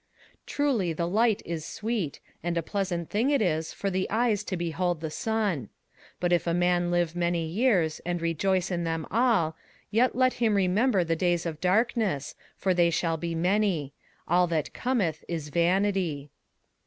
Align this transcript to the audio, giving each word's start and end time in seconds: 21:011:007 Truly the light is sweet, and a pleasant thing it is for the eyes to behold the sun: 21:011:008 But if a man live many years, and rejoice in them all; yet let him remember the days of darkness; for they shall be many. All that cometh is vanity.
21:011:007 0.47 0.47
Truly 0.47 0.93
the 0.93 1.07
light 1.07 1.41
is 1.45 1.63
sweet, 1.63 2.19
and 2.41 2.57
a 2.57 2.63
pleasant 2.63 3.11
thing 3.11 3.29
it 3.29 3.39
is 3.39 3.71
for 3.71 3.91
the 3.91 4.09
eyes 4.09 4.43
to 4.43 4.57
behold 4.57 4.99
the 4.99 5.11
sun: 5.11 5.65
21:011:008 6.15 6.15
But 6.21 6.33
if 6.33 6.47
a 6.47 6.55
man 6.55 6.89
live 6.89 7.15
many 7.15 7.45
years, 7.45 7.99
and 8.03 8.19
rejoice 8.19 8.71
in 8.71 8.83
them 8.83 9.05
all; 9.11 9.55
yet 9.91 10.15
let 10.15 10.33
him 10.33 10.55
remember 10.55 11.03
the 11.03 11.15
days 11.15 11.45
of 11.45 11.61
darkness; 11.61 12.33
for 12.57 12.73
they 12.73 12.89
shall 12.89 13.17
be 13.17 13.35
many. 13.35 13.93
All 14.27 14.47
that 14.47 14.73
cometh 14.73 15.23
is 15.27 15.49
vanity. 15.49 16.31